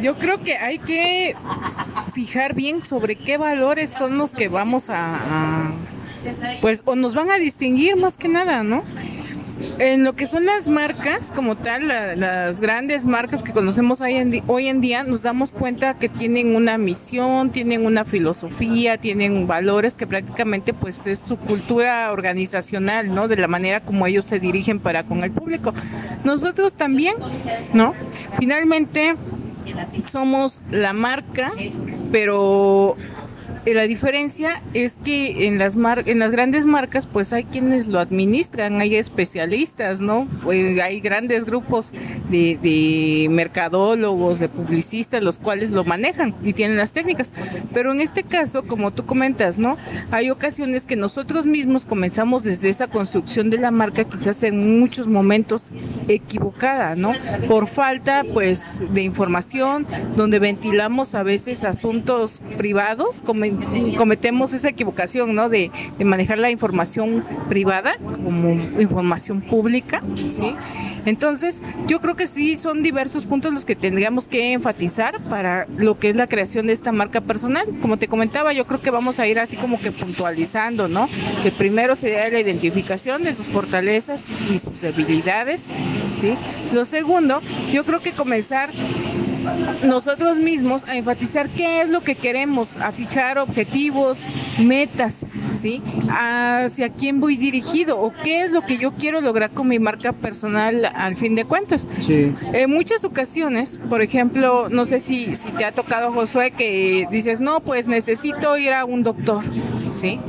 [0.00, 1.34] yo creo que hay que
[2.14, 5.72] fijar bien sobre qué valores son los que vamos a,
[6.60, 8.82] pues, o nos van a distinguir más que nada, ¿no?
[9.78, 14.42] En lo que son las marcas, como tal, las grandes marcas que conocemos hoy en,
[14.46, 19.94] hoy en día, nos damos cuenta que tienen una misión, tienen una filosofía, tienen valores
[19.94, 23.28] que prácticamente pues es su cultura organizacional, ¿no?
[23.28, 25.72] De la manera como ellos se dirigen para con el público.
[26.24, 27.14] Nosotros también,
[27.72, 27.94] ¿no?
[28.38, 29.16] Finalmente
[30.06, 31.50] somos la marca,
[32.12, 32.96] pero
[33.74, 35.76] la diferencia es que en las
[36.06, 40.28] en las grandes marcas pues hay quienes lo administran, hay especialistas, ¿no?
[40.42, 41.92] Pues, hay grandes grupos
[42.30, 47.32] de, mercadólogos, de publicistas, los cuales lo manejan y tienen las técnicas.
[47.72, 49.76] Pero en este caso, como tú comentas, ¿no?
[50.10, 55.08] Hay ocasiones que nosotros mismos comenzamos desde esa construcción de la marca quizás en muchos
[55.08, 55.64] momentos
[56.08, 57.12] equivocada, ¿no?
[57.48, 63.44] Por falta pues de información, donde ventilamos a veces asuntos privados, como
[63.96, 65.48] cometemos esa equivocación, ¿no?
[65.48, 65.70] De,
[66.04, 70.54] manejar la información privada como información pública, ¿sí?
[71.04, 75.98] Entonces, yo creo que sí son diversos puntos los que tendríamos que enfatizar para lo
[75.98, 77.66] que es la creación de esta marca personal.
[77.80, 81.08] Como te comentaba, yo creo que vamos a ir así como que puntualizando, ¿no?
[81.42, 85.60] Que primero sería la identificación de sus fortalezas y sus debilidades,
[86.20, 86.34] ¿sí?
[86.72, 87.40] Lo segundo,
[87.72, 88.70] yo creo que comenzar
[89.84, 94.18] nosotros mismos a enfatizar qué es lo que queremos, a fijar objetivos,
[94.58, 95.24] metas,
[95.60, 95.82] ¿sí?
[96.08, 100.12] Hacia quién voy dirigido o qué es lo que yo quiero lograr con mi marca
[100.12, 101.86] personal al fin de cuentas.
[102.00, 102.32] Sí.
[102.52, 107.40] En muchas ocasiones, por ejemplo, no sé si, si te ha tocado, Josué, que dices,
[107.40, 109.44] no, pues necesito ir a un doctor,
[110.00, 110.20] ¿sí?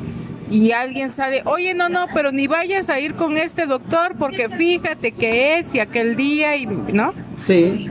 [0.49, 4.49] y alguien sale, oye, no, no, pero ni vayas a ir con este doctor porque
[4.49, 7.13] fíjate que es y aquel día, y, ¿no?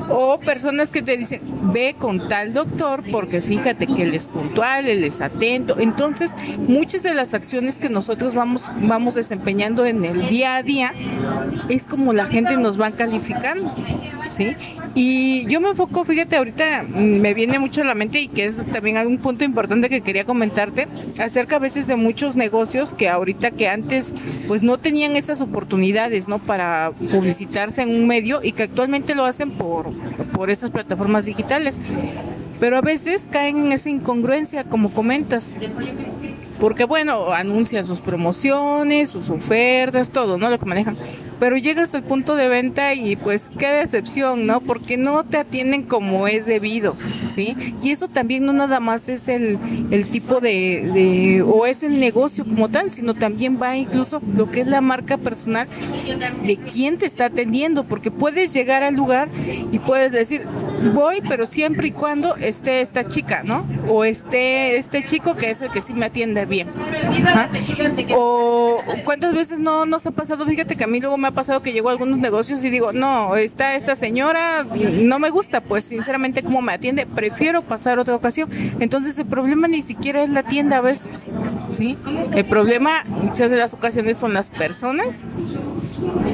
[0.08, 1.40] O personas que te dicen,
[1.72, 5.78] ve con tal doctor porque fíjate que él es puntual, él es atento.
[5.78, 10.92] Entonces, muchas de las acciones que nosotros vamos, vamos desempeñando en el día a día
[11.68, 13.72] es como la gente nos va calificando.
[14.28, 14.54] ¿Sí?
[14.94, 18.58] Y yo me enfoco, fíjate, ahorita me viene mucho a la mente y que es
[18.72, 23.52] también algún punto importante que quería comentarte, acerca a veces de muchos negocios que ahorita
[23.52, 24.14] que antes
[24.48, 26.38] pues no tenían esas oportunidades, ¿no?
[26.38, 29.92] Para publicitarse en un medio y que actualmente lo hacen por,
[30.32, 31.78] por estas plataformas digitales.
[32.58, 35.52] Pero a veces caen en esa incongruencia, como comentas.
[36.58, 40.48] Porque bueno, anuncian sus promociones, sus ofertas, todo, ¿no?
[40.48, 40.96] Lo que manejan
[41.38, 44.60] pero llegas al punto de venta y pues qué decepción, ¿no?
[44.60, 46.96] Porque no te atienden como es debido,
[47.28, 47.56] ¿sí?
[47.82, 49.58] Y eso también no nada más es el,
[49.90, 54.50] el tipo de, de, o es el negocio como tal, sino también va incluso lo
[54.50, 55.68] que es la marca personal
[56.44, 59.28] de quién te está atendiendo, porque puedes llegar al lugar
[59.72, 60.44] y puedes decir,
[60.90, 63.66] voy, pero siempre y cuando esté esta chica, ¿no?
[63.88, 66.68] O esté este chico que es el que sí me atiende bien.
[68.14, 71.62] O cuántas veces no nos ha pasado, fíjate que a mí luego me ha pasado
[71.62, 75.84] que llego a algunos negocios y digo, no, está esta señora, no me gusta, pues
[75.84, 78.50] sinceramente cómo me atiende, prefiero pasar otra ocasión.
[78.80, 81.22] Entonces el problema ni siquiera es la tienda a veces,
[81.76, 81.96] ¿sí?
[82.32, 85.18] El problema muchas de las ocasiones son las personas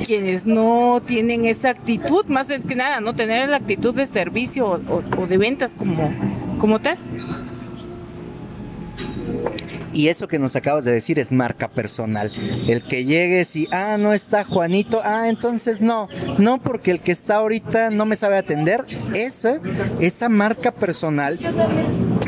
[0.05, 5.27] quienes no tienen esa actitud, más que nada, no tener la actitud de servicio o,
[5.27, 6.13] de ventas como,
[6.59, 6.99] como tal.
[9.95, 12.33] Y eso que nos acabas de decir es marca personal.
[12.67, 17.13] El que llegues y, ah, no está Juanito, ah, entonces no, no porque el que
[17.13, 18.85] está ahorita no me sabe atender.
[19.15, 19.61] Esa,
[20.01, 21.39] esa marca personal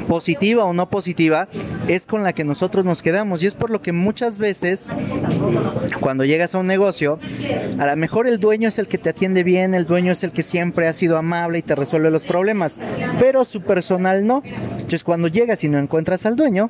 [0.05, 1.49] positiva o no positiva,
[1.88, 3.43] es con la que nosotros nos quedamos.
[3.43, 4.88] Y es por lo que muchas veces,
[6.01, 7.19] cuando llegas a un negocio,
[7.79, 10.33] a lo mejor el dueño es el que te atiende bien, el dueño es el
[10.33, 12.81] que siempre ha sido amable y te resuelve los problemas,
[13.19, 14.43] pero su personal no.
[14.85, 16.68] Entonces, cuando llegas y no encuentras al dueño,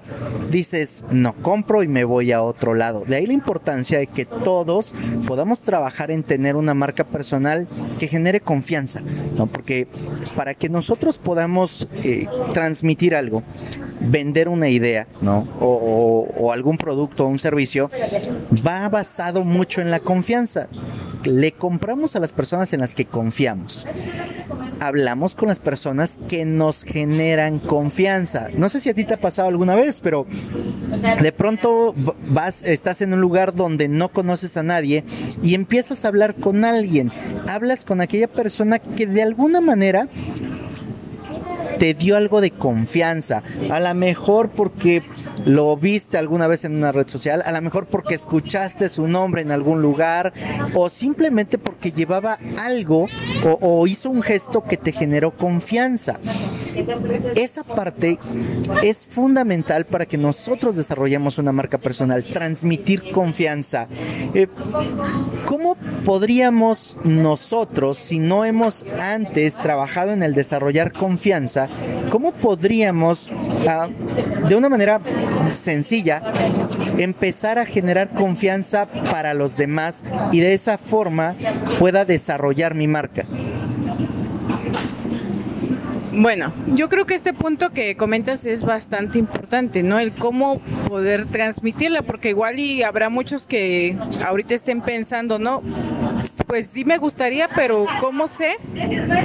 [0.48, 3.04] dices, no compro y me voy a otro lado.
[3.04, 4.94] De ahí la importancia de que todos
[5.26, 7.66] podamos trabajar en tener una marca personal
[7.98, 9.00] que genere confianza,
[9.36, 9.48] ¿no?
[9.48, 9.88] Porque
[10.36, 13.42] para que nosotros podamos eh, transmitir algo,
[14.10, 15.46] vender una idea, ¿no?
[15.60, 17.90] O, algún producto o un servicio,
[18.66, 20.68] va basado mucho en la confianza.
[21.24, 23.86] Le compramos a las personas en las que confiamos.
[24.80, 28.48] Hablamos con las personas que nos generan confianza.
[28.56, 30.26] No sé si a ti te ha pasado alguna vez, pero
[31.22, 31.94] de pronto
[32.28, 35.04] vas, estás en un lugar donde no conoces a nadie
[35.42, 37.10] y empiezas a hablar con alguien.
[37.48, 40.08] Hablas con aquella persona que de alguna manera
[41.78, 43.42] te dio algo de confianza.
[43.70, 45.02] A lo mejor porque
[45.44, 49.42] lo viste alguna vez en una red social, a lo mejor porque escuchaste su nombre
[49.42, 50.32] en algún lugar
[50.74, 53.08] o simplemente porque llevaba algo
[53.60, 56.18] o, hizo un gesto que te generó confianza.
[57.36, 58.18] Esa parte
[58.82, 63.88] es fundamental para que nosotros desarrollemos una marca personal, transmitir confianza.
[64.34, 64.48] Eh,
[65.46, 71.63] ¿Cómo podríamos nosotros, si no hemos antes trabajado en el desarrollar confianza,
[72.10, 73.32] cómo podríamos,
[73.68, 73.88] ah,
[74.48, 75.00] de una manera
[75.52, 76.22] sencilla,
[76.98, 81.34] empezar a generar confianza para los demás y de esa forma
[81.78, 83.24] pueda desarrollar mi marca?
[86.16, 89.98] Bueno, yo creo que este punto que comentas es bastante importante, ¿no?
[89.98, 95.60] El cómo poder transmitirla, porque igual y habrá muchos que ahorita estén pensando, ¿no?
[96.46, 98.56] Pues sí me gustaría, pero ¿cómo sé?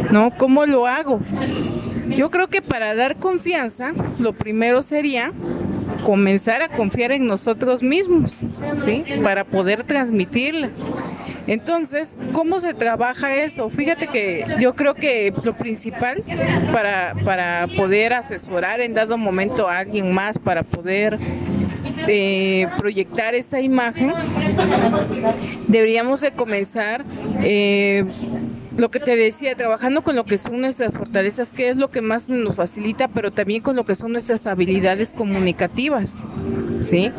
[0.09, 0.31] ¿No?
[0.35, 1.19] ¿Cómo lo hago?
[2.09, 5.31] Yo creo que para dar confianza, lo primero sería
[6.03, 8.35] comenzar a confiar en nosotros mismos,
[8.85, 9.03] ¿sí?
[9.23, 10.69] Para poder transmitirla.
[11.47, 13.69] Entonces, ¿cómo se trabaja eso?
[13.69, 16.23] Fíjate que yo creo que lo principal
[16.71, 21.17] para, para poder asesorar en dado momento a alguien más, para poder
[22.07, 24.13] eh, proyectar esa imagen,
[25.67, 27.03] deberíamos de comenzar
[27.41, 28.05] eh,
[28.79, 32.01] lo que te decía, trabajando con lo que son nuestras fortalezas, que es lo que
[32.01, 36.13] más nos facilita, pero también con lo que son nuestras habilidades comunicativas.
[36.81, 37.11] ¿Sí?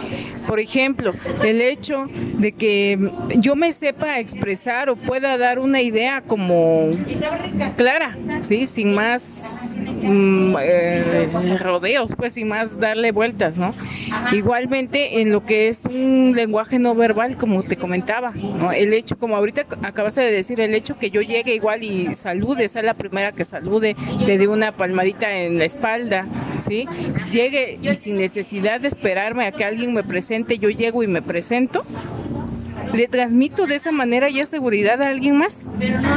[0.47, 1.13] Por ejemplo,
[1.45, 2.07] el hecho
[2.39, 6.89] de que yo me sepa expresar o pueda dar una idea como
[7.77, 8.67] clara, ¿sí?
[8.67, 9.70] Sin más
[10.03, 13.75] mm, eh, rodeos, pues, y más darle vueltas, ¿no?
[14.33, 18.73] Igualmente en lo que es un lenguaje no verbal, como te comentaba, ¿no?
[18.73, 22.69] El hecho, como ahorita acabas de decir, el hecho que yo llegue igual y salude,
[22.69, 26.27] sea la primera que salude, le dé una palmadita en la espalda,
[26.67, 26.87] ¿sí?
[27.31, 31.23] Llegue y sin necesidad de esperarme a que alguien me presente, yo llego y me
[31.23, 31.85] presento,
[32.93, 35.59] le transmito de esa manera ya seguridad a alguien más,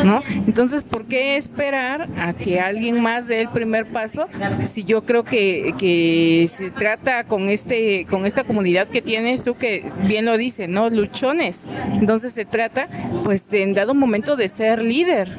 [0.03, 0.21] ¿no?
[0.47, 4.27] Entonces, ¿por qué esperar a que alguien más dé el primer paso
[4.69, 9.55] si yo creo que, que se trata con este con esta comunidad que tienes tú
[9.55, 10.89] que bien lo dice, ¿no?
[10.89, 11.61] Luchones.
[11.93, 12.87] Entonces se trata
[13.23, 15.29] pues de, en dado momento de ser líder,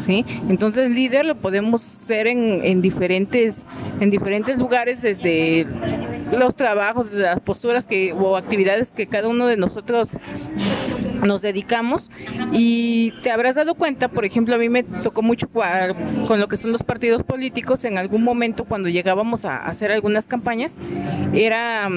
[0.00, 0.24] ¿sí?
[0.48, 3.64] Entonces líder lo podemos ser en, en diferentes
[4.00, 5.66] en diferentes lugares desde
[6.32, 10.10] los trabajos, las posturas que o actividades que cada uno de nosotros
[11.24, 12.10] nos dedicamos
[12.52, 15.48] y te habrás dado cuenta, por ejemplo, a mí me tocó mucho
[16.26, 20.26] con lo que son los partidos políticos en algún momento cuando llegábamos a hacer algunas
[20.26, 20.74] campañas,
[21.32, 21.88] era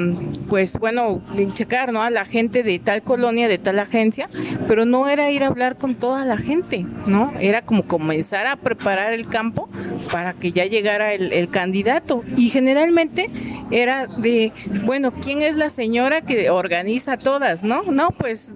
[0.50, 1.22] pues bueno,
[1.54, 2.02] checar ¿no?
[2.02, 4.28] a la gente de tal colonia, de tal agencia,
[4.68, 7.34] pero no era ir a hablar con toda la gente, ¿no?
[7.40, 9.70] Era como comenzar a preparar el campo
[10.12, 13.30] para que ya llegara el, el candidato y generalmente
[13.74, 14.52] era de,
[14.86, 17.84] bueno, ¿quién es la señora que organiza todas, no?
[17.84, 18.52] No, pues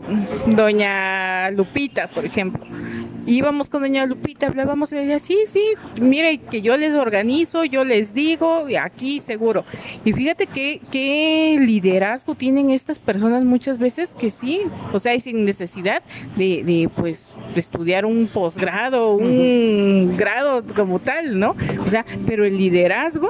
[0.46, 2.66] doña Lupita, por ejemplo.
[3.26, 5.64] Íbamos con doña Lupita, hablábamos y decía, sí, sí,
[6.00, 9.66] mire, que yo les organizo, yo les digo, aquí seguro.
[10.06, 14.62] Y fíjate qué, qué liderazgo tienen estas personas muchas veces que sí,
[14.94, 16.04] o sea, y sin necesidad
[16.38, 21.56] de, de pues, de estudiar un posgrado, un grado como tal, ¿no?
[21.86, 23.30] O sea, pero el liderazgo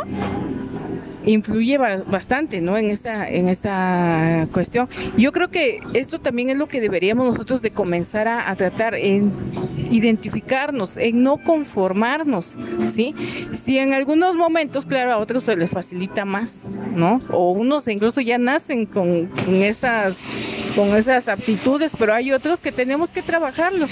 [1.28, 2.78] influye bastante, ¿no?
[2.78, 4.90] En esta, en esta cuestión.
[5.18, 9.34] Yo creo que esto también es lo que deberíamos nosotros de comenzar a, tratar, en
[9.92, 12.56] identificarnos, en no conformarnos,
[12.94, 13.14] ¿sí?
[13.52, 16.62] Si en algunos momentos, claro, a otros se les facilita más,
[16.96, 17.22] ¿no?
[17.30, 20.18] O unos incluso ya nacen con, con esas
[20.78, 23.88] con esas aptitudes, pero hay otros que tenemos que trabajarlo.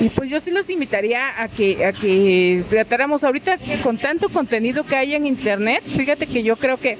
[0.00, 4.84] Y pues yo sí los invitaría a que, a que tratáramos ahorita con tanto contenido
[4.84, 6.98] que hay en internet, fíjate que yo creo que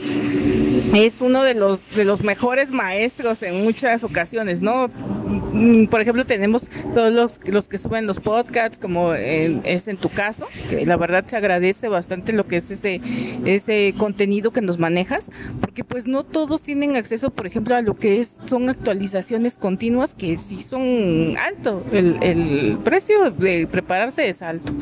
[0.95, 4.91] es uno de los de los mejores maestros en muchas ocasiones, ¿no?
[5.31, 10.09] Mm, por ejemplo, tenemos todos los, los que suben los podcasts, como es en tu
[10.09, 13.01] caso, que la verdad se agradece bastante lo que es ese,
[13.45, 17.97] ese contenido que nos manejas, porque pues no todos tienen acceso, por ejemplo, a lo
[17.97, 24.43] que es, son actualizaciones continuas que sí son alto, el, el precio de prepararse es
[24.43, 24.73] alto.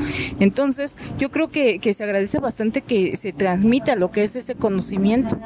[0.41, 4.55] Entonces, yo creo que, que se agradece bastante que se transmita lo que es ese
[4.55, 5.39] conocimiento,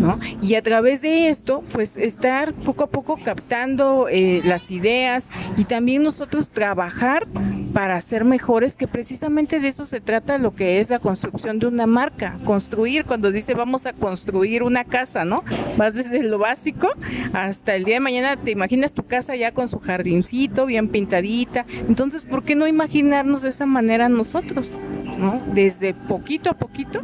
[0.00, 0.18] ¿no?
[0.42, 5.64] Y a través de esto, pues estar poco a poco captando eh, las ideas y
[5.64, 7.26] también nosotros trabajar
[7.72, 11.66] para ser mejores, que precisamente de eso se trata lo que es la construcción de
[11.66, 15.44] una marca, construir, cuando dice vamos a construir una casa, ¿no?
[15.76, 16.88] Vas desde lo básico
[17.32, 21.66] hasta el día de mañana, te imaginas tu casa ya con su jardincito, bien pintadita,
[21.88, 24.70] entonces, ¿por qué no imaginarnos de esa manera nosotros?
[25.18, 25.40] ¿no?
[25.52, 27.00] Desde poquito a poquito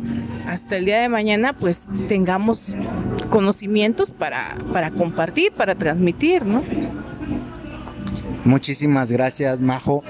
[0.47, 2.67] hasta el día de mañana, pues tengamos
[3.31, 6.63] conocimientos para, para compartir, para transmitir, ¿no?
[8.45, 10.03] Muchísimas gracias, Majo.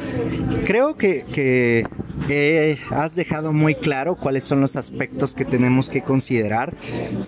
[0.64, 1.85] Creo que,
[2.29, 6.75] eh, has dejado muy claro cuáles son los aspectos que tenemos que considerar,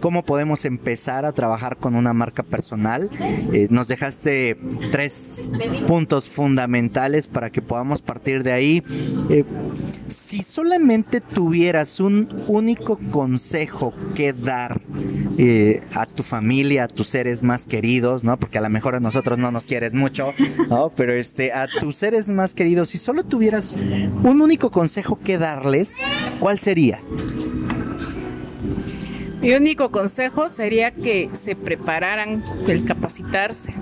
[0.01, 3.11] cómo podemos empezar a trabajar con una marca personal.
[3.53, 4.57] Eh, nos dejaste
[4.91, 5.49] tres
[5.87, 8.83] puntos fundamentales para que podamos partir de ahí.
[9.29, 9.45] Eh,
[10.35, 14.81] si solamente tuvieras un único consejo que dar
[15.95, 18.37] a tu familia, a tus seres más queridos, ¿no?
[18.37, 20.33] Porque a lo mejor a nosotros no nos quieres mucho,
[20.69, 20.91] ¿no?
[20.97, 25.99] Pero este, a tus seres más queridos, si solo tuvieras un único consejo que darles,
[26.41, 27.01] ¿cuál sería?
[29.41, 33.73] Mi único consejo sería que se prepararan el capacitarse.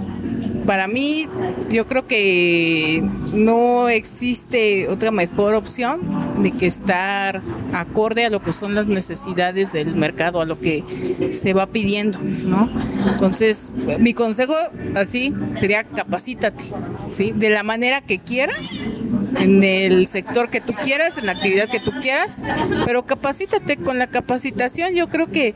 [0.67, 1.29] Para mí,
[1.71, 7.41] yo creo que no existe otra mejor opción de que estar
[7.73, 10.83] acorde a lo que son las necesidades del mercado, a lo que
[11.33, 12.71] se va pidiendo, ¿no?
[13.07, 14.55] Entonces, mi consejo
[14.95, 16.65] así sería capacítate,
[17.11, 17.33] ¿sí?
[17.35, 18.59] De la manera que quieras
[19.39, 22.39] en el sector que tú quieras, en la actividad que tú quieras,
[22.85, 24.95] pero capacítate con la capacitación.
[24.95, 25.55] Yo creo que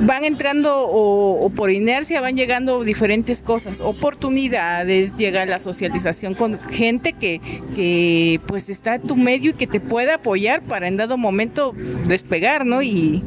[0.00, 7.12] van entrando o, por inercia van llegando diferentes cosas, oportunidades, llega la socialización con gente
[7.12, 7.40] que,
[7.74, 11.74] que pues está en tu medio y que te puede apoyar para en dado momento
[12.06, 12.82] despegar, ¿no?
[12.82, 13.22] y,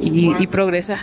[0.00, 1.00] y progresar.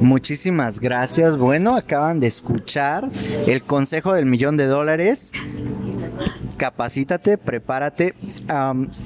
[0.00, 1.36] Muchísimas gracias.
[1.36, 3.08] Bueno, acaban de escuchar
[3.46, 5.30] el consejo del millón de dólares
[6.60, 8.14] capacítate, prepárate.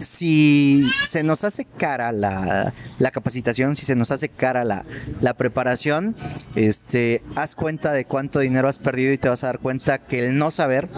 [0.03, 2.75] si se nos hace cara la,
[3.13, 6.17] capacitación, si se nos hace cara la, preparación,
[6.57, 10.27] este, haz cuenta de cuánto dinero has perdido y te vas a dar cuenta que
[10.27, 10.89] el no saber,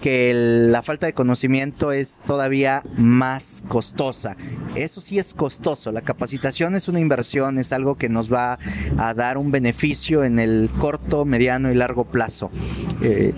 [0.00, 4.36] que la falta de conocimiento es todavía más costosa.
[4.74, 5.92] Eso sí es costoso.
[5.92, 8.58] La capacitación es una inversión, es algo que nos va
[8.98, 12.50] a dar un beneficio en el corto, mediano y largo plazo.
[13.02, 13.34] Eh,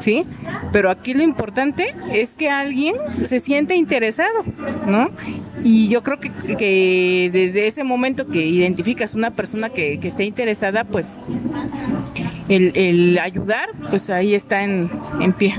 [0.00, 0.26] ¿sí?
[0.72, 2.96] Pero aquí lo importante es que alguien
[3.26, 4.44] se siente interesado,
[4.86, 5.10] ¿no?
[5.64, 10.24] Y yo creo que, que desde ese momento que identificas una persona que, que esté
[10.24, 11.06] interesada, pues
[12.48, 15.54] el, el, ayudar, pues ahí está en, en pie.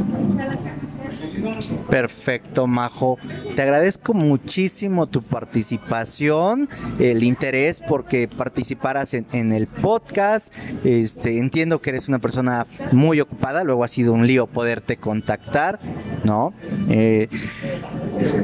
[1.89, 3.17] Perfecto, Majo.
[3.55, 6.69] Te agradezco muchísimo tu participación,
[6.99, 10.53] el interés porque participaras en, el podcast.
[10.83, 15.79] Este, entiendo que eres una persona muy ocupada, luego ha sido un lío poderte contactar,
[16.23, 16.53] ¿no?
[16.89, 17.29] Eh,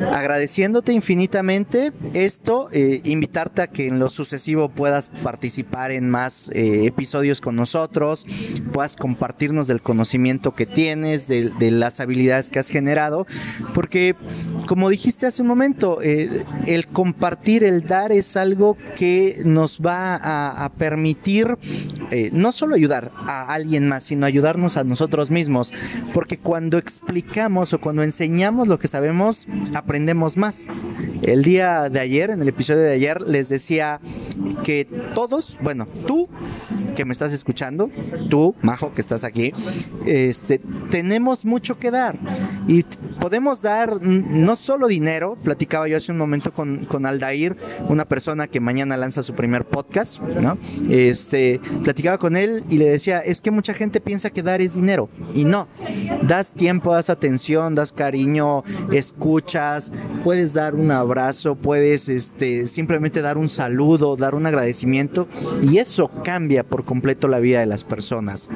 [0.01, 6.85] agradeciéndote infinitamente esto, eh, invitarte a que en lo sucesivo puedas participar en más eh,
[6.85, 8.25] episodios con nosotros,
[8.73, 13.27] puedas compartirnos del conocimiento que tienes, de, las habilidades que has generado,
[13.73, 14.15] porque
[14.65, 20.15] como dijiste hace un momento, eh, el compartir, el dar es algo que nos va
[20.15, 21.57] a, permitir
[22.31, 25.73] no solo ayudar a alguien más, sino ayudarnos a nosotros mismos,
[26.13, 29.89] porque cuando explicamos o cuando enseñamos lo que sabemos, aprendemos
[30.37, 30.67] más.
[31.21, 33.99] El día de ayer, en el episodio de ayer, les decía
[34.63, 36.27] que todos, bueno, tú
[36.95, 37.89] que me estás escuchando,
[38.29, 39.53] tú, Majo, que estás aquí,
[40.05, 42.19] este, tenemos mucho que dar
[42.67, 42.83] y
[43.21, 47.55] podemos dar no solo dinero, platicaba yo hace un momento con, con Aldair,
[47.87, 50.57] una persona que mañana lanza su primer podcast, ¿no?
[50.89, 54.73] Este, platicaba con él y le decía, es que mucha gente piensa que dar es
[54.73, 55.69] dinero y no,
[56.23, 59.78] das tiempo, das atención, das cariño, escuchas,
[60.23, 65.27] puedes dar un abrazo, puedes este, simplemente dar un saludo, dar un agradecimiento
[65.63, 68.49] y eso cambia por completo la vida de las personas.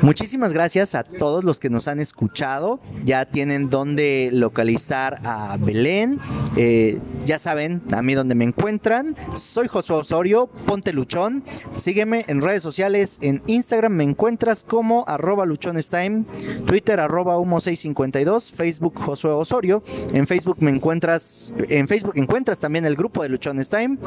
[0.00, 2.78] Muchísimas gracias a todos los que nos han escuchado.
[3.04, 6.20] Ya tienen dónde localizar a Belén.
[6.56, 6.98] Eh,
[7.28, 9.14] ya saben a mí dónde me encuentran.
[9.34, 11.44] Soy Josué Osorio, ponte luchón.
[11.76, 13.18] Sígueme en redes sociales.
[13.20, 16.24] En Instagram me encuentras como arroba luchonestime,
[16.64, 19.84] Twitter arroba humo652, Facebook Josué Osorio.
[20.14, 23.98] En Facebook me encuentras, en Facebook encuentras también el grupo de Luchones Time,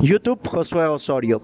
[0.00, 1.42] YouTube Josué Osorio.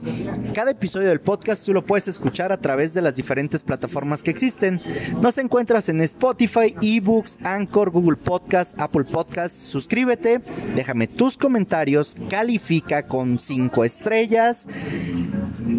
[0.54, 4.30] Cada episodio del podcast tú lo puedes escuchar a través de las diferentes plataformas que
[4.30, 4.80] existen.
[5.20, 9.54] Nos encuentras en Spotify, eBooks, Anchor, Google Podcast, Apple Podcast.
[9.54, 10.40] Suscríbete,
[10.74, 14.68] déjame comentarios, califica con 5 estrellas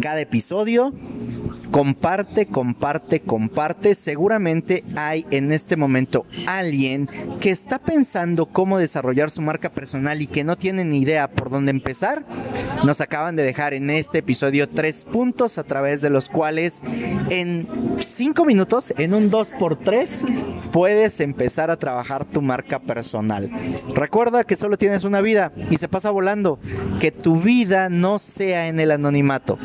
[0.02, 0.92] cada episodio
[1.70, 3.94] Comparte, comparte, comparte.
[3.94, 7.08] Seguramente hay en este momento alguien
[7.40, 11.50] que está pensando cómo desarrollar su marca personal y que no tiene ni idea por
[11.50, 12.24] dónde empezar.
[12.84, 16.82] Nos acaban de dejar en este episodio tres puntos a través de los cuales
[17.28, 17.68] en
[18.00, 23.50] cinco minutos, en un 2x3, puedes empezar a trabajar tu marca personal.
[23.94, 26.58] Recuerda que solo tienes una vida y se pasa volando.
[27.00, 29.58] Que tu vida no sea en el anonimato.